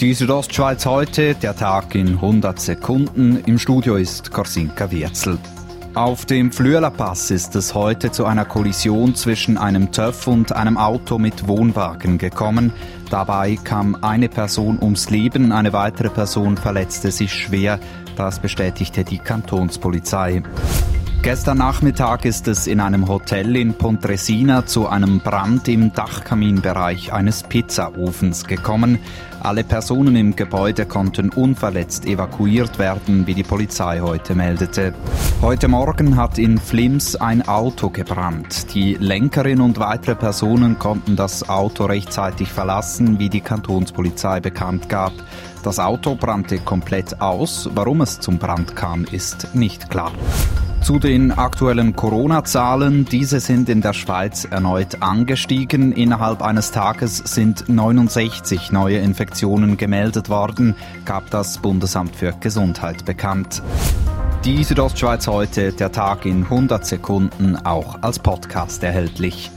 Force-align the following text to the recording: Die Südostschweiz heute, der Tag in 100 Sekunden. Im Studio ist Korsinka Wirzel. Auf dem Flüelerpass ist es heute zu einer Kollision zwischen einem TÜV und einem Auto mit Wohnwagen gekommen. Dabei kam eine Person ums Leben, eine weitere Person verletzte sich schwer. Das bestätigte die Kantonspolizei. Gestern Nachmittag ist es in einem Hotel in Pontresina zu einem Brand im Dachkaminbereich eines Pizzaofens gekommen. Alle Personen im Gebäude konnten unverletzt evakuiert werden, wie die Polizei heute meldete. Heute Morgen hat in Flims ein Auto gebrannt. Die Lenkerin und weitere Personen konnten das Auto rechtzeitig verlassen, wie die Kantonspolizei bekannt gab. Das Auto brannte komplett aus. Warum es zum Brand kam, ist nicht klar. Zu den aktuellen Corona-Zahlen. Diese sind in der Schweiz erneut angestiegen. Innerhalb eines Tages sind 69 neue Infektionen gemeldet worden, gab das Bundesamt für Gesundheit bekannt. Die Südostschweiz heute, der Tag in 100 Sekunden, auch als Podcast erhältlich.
Die 0.00 0.12
Südostschweiz 0.12 0.86
heute, 0.86 1.36
der 1.36 1.54
Tag 1.54 1.94
in 1.94 2.14
100 2.14 2.58
Sekunden. 2.58 3.40
Im 3.46 3.60
Studio 3.60 3.94
ist 3.94 4.32
Korsinka 4.32 4.90
Wirzel. 4.90 5.38
Auf 5.94 6.26
dem 6.26 6.50
Flüelerpass 6.50 7.30
ist 7.30 7.54
es 7.54 7.74
heute 7.74 8.10
zu 8.10 8.26
einer 8.26 8.44
Kollision 8.44 9.14
zwischen 9.14 9.56
einem 9.56 9.92
TÜV 9.92 10.26
und 10.26 10.52
einem 10.52 10.78
Auto 10.78 11.18
mit 11.18 11.46
Wohnwagen 11.46 12.18
gekommen. 12.18 12.72
Dabei 13.08 13.56
kam 13.62 13.96
eine 14.02 14.28
Person 14.28 14.80
ums 14.82 15.10
Leben, 15.10 15.52
eine 15.52 15.72
weitere 15.72 16.10
Person 16.10 16.56
verletzte 16.56 17.12
sich 17.12 17.32
schwer. 17.32 17.78
Das 18.16 18.40
bestätigte 18.40 19.04
die 19.04 19.18
Kantonspolizei. 19.18 20.42
Gestern 21.24 21.56
Nachmittag 21.56 22.26
ist 22.26 22.48
es 22.48 22.66
in 22.66 22.80
einem 22.80 23.08
Hotel 23.08 23.56
in 23.56 23.72
Pontresina 23.72 24.66
zu 24.66 24.88
einem 24.88 25.20
Brand 25.20 25.68
im 25.68 25.90
Dachkaminbereich 25.90 27.14
eines 27.14 27.44
Pizzaofens 27.44 28.44
gekommen. 28.44 28.98
Alle 29.40 29.64
Personen 29.64 30.16
im 30.16 30.36
Gebäude 30.36 30.84
konnten 30.84 31.30
unverletzt 31.30 32.04
evakuiert 32.04 32.78
werden, 32.78 33.26
wie 33.26 33.32
die 33.32 33.42
Polizei 33.42 34.00
heute 34.00 34.34
meldete. 34.34 34.92
Heute 35.40 35.66
Morgen 35.68 36.18
hat 36.18 36.36
in 36.36 36.58
Flims 36.58 37.16
ein 37.16 37.40
Auto 37.48 37.88
gebrannt. 37.88 38.74
Die 38.74 38.92
Lenkerin 39.00 39.62
und 39.62 39.78
weitere 39.78 40.16
Personen 40.16 40.78
konnten 40.78 41.16
das 41.16 41.48
Auto 41.48 41.86
rechtzeitig 41.86 42.52
verlassen, 42.52 43.18
wie 43.18 43.30
die 43.30 43.40
Kantonspolizei 43.40 44.40
bekannt 44.40 44.90
gab. 44.90 45.14
Das 45.62 45.78
Auto 45.78 46.16
brannte 46.16 46.58
komplett 46.58 47.22
aus. 47.22 47.70
Warum 47.74 48.02
es 48.02 48.20
zum 48.20 48.36
Brand 48.36 48.76
kam, 48.76 49.04
ist 49.04 49.54
nicht 49.54 49.88
klar. 49.88 50.12
Zu 50.84 50.98
den 50.98 51.32
aktuellen 51.32 51.96
Corona-Zahlen. 51.96 53.06
Diese 53.06 53.40
sind 53.40 53.70
in 53.70 53.80
der 53.80 53.94
Schweiz 53.94 54.44
erneut 54.44 55.00
angestiegen. 55.00 55.92
Innerhalb 55.92 56.42
eines 56.42 56.72
Tages 56.72 57.16
sind 57.16 57.70
69 57.70 58.70
neue 58.70 58.98
Infektionen 58.98 59.78
gemeldet 59.78 60.28
worden, 60.28 60.74
gab 61.06 61.30
das 61.30 61.56
Bundesamt 61.56 62.14
für 62.14 62.34
Gesundheit 62.38 63.06
bekannt. 63.06 63.62
Die 64.44 64.62
Südostschweiz 64.62 65.26
heute, 65.26 65.72
der 65.72 65.90
Tag 65.90 66.26
in 66.26 66.42
100 66.42 66.84
Sekunden, 66.84 67.56
auch 67.64 68.02
als 68.02 68.18
Podcast 68.18 68.82
erhältlich. 68.82 69.50